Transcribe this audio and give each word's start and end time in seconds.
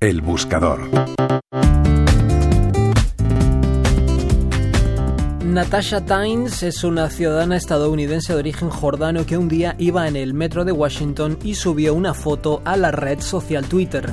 El 0.00 0.20
buscador. 0.20 0.78
Natasha 5.44 6.04
Tynes 6.04 6.62
es 6.62 6.84
una 6.84 7.10
ciudadana 7.10 7.56
estadounidense 7.56 8.32
de 8.32 8.38
origen 8.38 8.70
jordano 8.70 9.26
que 9.26 9.36
un 9.36 9.48
día 9.48 9.74
iba 9.76 10.06
en 10.06 10.14
el 10.14 10.34
metro 10.34 10.64
de 10.64 10.70
Washington 10.70 11.36
y 11.42 11.56
subió 11.56 11.94
una 11.94 12.14
foto 12.14 12.62
a 12.64 12.76
la 12.76 12.92
red 12.92 13.18
social 13.18 13.64
Twitter. 13.66 14.12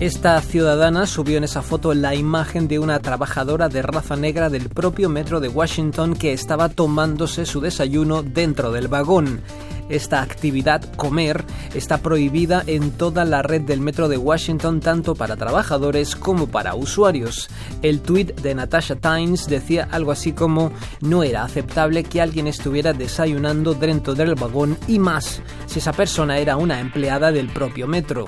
Esta 0.00 0.38
ciudadana 0.42 1.06
subió 1.06 1.38
en 1.38 1.44
esa 1.44 1.62
foto 1.62 1.94
la 1.94 2.14
imagen 2.14 2.68
de 2.68 2.78
una 2.78 3.00
trabajadora 3.00 3.70
de 3.70 3.80
raza 3.80 4.16
negra 4.16 4.50
del 4.50 4.68
propio 4.68 5.08
metro 5.08 5.40
de 5.40 5.48
Washington 5.48 6.14
que 6.14 6.34
estaba 6.34 6.68
tomándose 6.68 7.46
su 7.46 7.62
desayuno 7.62 8.22
dentro 8.22 8.70
del 8.70 8.88
vagón. 8.88 9.40
Esta 9.88 10.22
actividad, 10.22 10.82
comer, 10.96 11.44
está 11.74 11.98
prohibida 11.98 12.62
en 12.66 12.90
toda 12.90 13.24
la 13.24 13.42
red 13.42 13.62
del 13.62 13.80
metro 13.80 14.08
de 14.08 14.18
Washington 14.18 14.80
tanto 14.80 15.14
para 15.14 15.36
trabajadores 15.36 16.14
como 16.14 16.48
para 16.48 16.74
usuarios. 16.74 17.48
El 17.82 18.00
tweet 18.00 18.34
de 18.42 18.54
Natasha 18.54 18.96
Tynes 18.96 19.46
decía 19.46 19.88
algo 19.90 20.12
así 20.12 20.32
como 20.32 20.72
no 21.00 21.22
era 21.22 21.44
aceptable 21.44 22.04
que 22.04 22.20
alguien 22.20 22.46
estuviera 22.46 22.92
desayunando 22.92 23.74
dentro 23.74 24.14
del 24.14 24.34
vagón 24.34 24.76
y 24.86 24.98
más 24.98 25.40
si 25.66 25.78
esa 25.78 25.92
persona 25.92 26.38
era 26.38 26.56
una 26.56 26.80
empleada 26.80 27.32
del 27.32 27.48
propio 27.48 27.86
metro. 27.86 28.26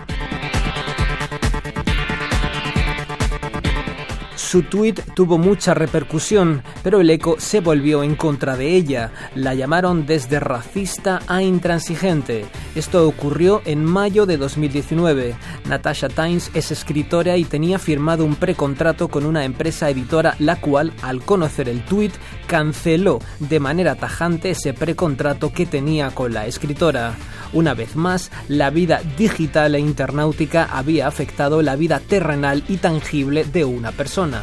Su 4.51 4.65
tweet 4.65 4.95
tuvo 5.15 5.39
mucha 5.39 5.75
repercusión, 5.75 6.65
pero 6.83 7.01
el 7.01 7.09
eco 7.11 7.37
se 7.39 7.61
volvió 7.61 8.03
en 8.03 8.17
contra 8.17 8.57
de 8.57 8.75
ella. 8.75 9.13
La 9.37 9.55
llamaron 9.55 10.07
desde 10.07 10.41
racista 10.41 11.21
a 11.29 11.41
intransigente. 11.41 12.47
Esto 12.75 13.07
ocurrió 13.09 13.63
en 13.65 13.85
mayo 13.85 14.27
de 14.27 14.37
2019. 14.37 15.35
Natasha 15.69 16.09
Tynes 16.09 16.51
es 16.55 16.71
escritora 16.71 17.37
y 17.37 17.45
tenía 17.45 17.81
firmado 17.81 18.25
un 18.25 18.37
precontrato 18.37 19.09
con 19.09 19.27
una 19.27 19.45
empresa 19.45 19.91
editora, 19.91 20.37
la 20.39 20.61
cual, 20.61 20.93
al 21.03 21.23
conocer 21.23 21.69
el 21.69 21.85
tweet, 21.85 22.13
canceló 22.47 23.19
de 23.41 23.59
manera 23.59 23.97
tajante 23.97 24.51
ese 24.51 24.73
precontrato 24.73 25.53
que 25.53 25.67
tenía 25.67 26.13
con 26.13 26.33
la 26.33 26.47
escritora. 26.47 27.17
Una 27.53 27.75
vez 27.75 27.97
más, 27.97 28.31
la 28.47 28.71
vida 28.71 29.01
digital 29.19 29.75
e 29.75 29.81
internautica 29.81 30.69
había 30.71 31.09
afectado 31.09 31.63
la 31.63 31.75
vida 31.75 31.99
terrenal 31.99 32.63
y 32.69 32.77
tangible 32.77 33.45
de 33.45 33.65
una 33.65 33.91
persona. 33.91 34.43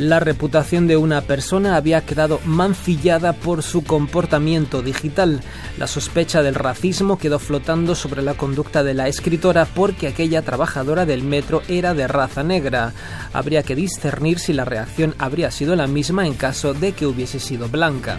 La 0.00 0.18
reputación 0.18 0.86
de 0.86 0.96
una 0.96 1.20
persona 1.20 1.76
había 1.76 2.00
quedado 2.06 2.40
mancillada 2.46 3.34
por 3.34 3.62
su 3.62 3.84
comportamiento 3.84 4.80
digital. 4.80 5.42
La 5.76 5.86
sospecha 5.86 6.42
del 6.42 6.54
racismo 6.54 7.18
quedó 7.18 7.38
flotando 7.38 7.94
sobre 7.94 8.22
la 8.22 8.32
conducta 8.32 8.82
de 8.82 8.94
la 8.94 9.08
escritora 9.08 9.66
porque 9.66 10.08
aquella 10.08 10.40
trabajadora 10.40 11.04
del 11.04 11.22
metro 11.22 11.60
era 11.68 11.92
de 11.92 12.08
raza 12.08 12.42
negra. 12.42 12.94
Habría 13.34 13.62
que 13.62 13.76
discernir 13.76 14.38
si 14.38 14.54
la 14.54 14.64
reacción 14.64 15.14
habría 15.18 15.50
sido 15.50 15.76
la 15.76 15.86
misma 15.86 16.26
en 16.26 16.32
caso 16.32 16.72
de 16.72 16.92
que 16.92 17.04
hubiese 17.04 17.38
sido 17.38 17.68
blanca. 17.68 18.16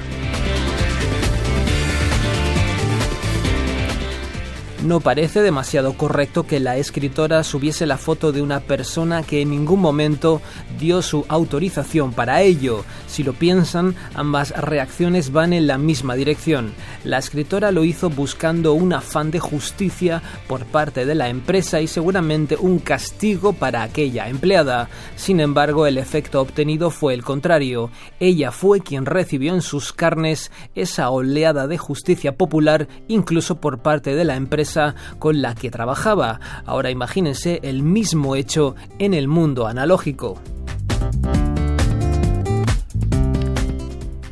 No 4.83 4.99
parece 4.99 5.43
demasiado 5.43 5.93
correcto 5.93 6.47
que 6.47 6.59
la 6.59 6.75
escritora 6.77 7.43
subiese 7.43 7.85
la 7.85 7.99
foto 7.99 8.31
de 8.31 8.41
una 8.41 8.61
persona 8.61 9.21
que 9.21 9.41
en 9.41 9.51
ningún 9.51 9.79
momento 9.79 10.41
dio 10.79 11.03
su 11.03 11.23
autorización 11.29 12.13
para 12.13 12.41
ello. 12.41 12.83
Si 13.05 13.21
lo 13.21 13.33
piensan, 13.33 13.93
ambas 14.15 14.49
reacciones 14.59 15.31
van 15.31 15.53
en 15.53 15.67
la 15.67 15.77
misma 15.77 16.15
dirección. 16.15 16.73
La 17.03 17.19
escritora 17.19 17.71
lo 17.71 17.83
hizo 17.83 18.09
buscando 18.09 18.73
un 18.73 18.91
afán 18.93 19.29
de 19.29 19.39
justicia 19.39 20.23
por 20.47 20.65
parte 20.65 21.05
de 21.05 21.13
la 21.13 21.29
empresa 21.29 21.79
y 21.79 21.85
seguramente 21.85 22.57
un 22.59 22.79
castigo 22.79 23.53
para 23.53 23.83
aquella 23.83 24.29
empleada. 24.29 24.89
Sin 25.15 25.41
embargo, 25.41 25.85
el 25.85 25.99
efecto 25.99 26.41
obtenido 26.41 26.89
fue 26.89 27.13
el 27.13 27.23
contrario. 27.23 27.91
Ella 28.19 28.51
fue 28.51 28.81
quien 28.81 29.05
recibió 29.05 29.53
en 29.53 29.61
sus 29.61 29.93
carnes 29.93 30.51
esa 30.73 31.11
oleada 31.11 31.67
de 31.67 31.77
justicia 31.77 32.35
popular 32.35 32.87
incluso 33.07 33.61
por 33.61 33.83
parte 33.83 34.15
de 34.15 34.25
la 34.25 34.35
empresa 34.35 34.70
con 35.19 35.41
la 35.41 35.55
que 35.55 35.71
trabajaba. 35.71 36.39
Ahora 36.65 36.89
imagínense 36.89 37.59
el 37.63 37.83
mismo 37.83 38.35
hecho 38.35 38.75
en 38.99 39.13
el 39.13 39.27
mundo 39.27 39.67
analógico. 39.67 40.39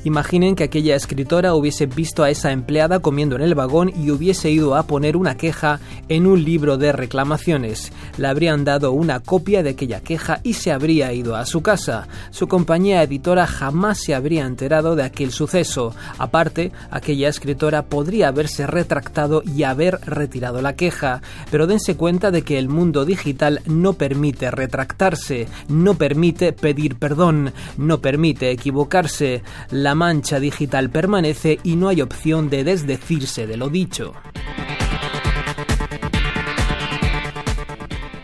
Imaginen 0.05 0.55
que 0.55 0.63
aquella 0.63 0.95
escritora 0.95 1.53
hubiese 1.55 1.85
visto 1.85 2.23
a 2.23 2.29
esa 2.29 2.53
empleada 2.53 2.99
comiendo 2.99 3.35
en 3.35 3.41
el 3.41 3.53
vagón 3.53 3.91
y 3.93 4.11
hubiese 4.11 4.49
ido 4.49 4.75
a 4.75 4.83
poner 4.83 5.17
una 5.17 5.35
queja 5.35 5.81
en 6.07 6.25
un 6.25 6.41
libro 6.43 6.77
de 6.77 6.93
reclamaciones. 6.93 7.91
Le 8.17 8.27
habrían 8.27 8.63
dado 8.63 8.93
una 8.93 9.19
copia 9.19 9.61
de 9.61 9.71
aquella 9.71 9.99
queja 9.99 10.39
y 10.43 10.53
se 10.53 10.71
habría 10.71 11.11
ido 11.11 11.35
a 11.35 11.45
su 11.45 11.61
casa. 11.61 12.07
Su 12.31 12.47
compañía 12.47 13.03
editora 13.03 13.45
jamás 13.45 13.99
se 13.99 14.15
habría 14.15 14.45
enterado 14.45 14.95
de 14.95 15.03
aquel 15.03 15.31
suceso. 15.31 15.93
Aparte, 16.17 16.71
aquella 16.91 17.27
escritora 17.27 17.83
podría 17.83 18.29
haberse 18.29 18.67
retractado 18.67 19.43
y 19.43 19.63
haber 19.63 19.99
retirado 20.05 20.61
la 20.61 20.77
queja. 20.77 21.21
Pero 21.51 21.67
dense 21.67 21.97
cuenta 21.97 22.31
de 22.31 22.43
que 22.43 22.57
el 22.57 22.69
mundo 22.69 23.03
digital 23.03 23.61
no 23.65 23.93
permite 23.93 24.49
retractarse, 24.49 25.47
no 25.67 25.95
permite 25.95 26.53
pedir 26.53 26.95
perdón, 26.95 27.51
no 27.77 27.99
permite 27.99 28.51
equivocarse. 28.51 29.43
La 29.89 29.95
mancha 29.95 30.39
digital 30.39 30.91
permanece 30.91 31.57
y 31.63 31.75
no 31.75 31.89
hay 31.89 32.03
opción 32.03 32.47
de 32.47 32.63
desdecirse 32.63 33.47
de 33.47 33.57
lo 33.57 33.69
dicho. 33.69 34.13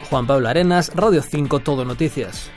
Juan 0.08 0.28
Pablo 0.28 0.48
Arenas, 0.48 0.92
Radio 0.94 1.24
5 1.24 1.62
Todo 1.62 1.84
Noticias. 1.84 2.52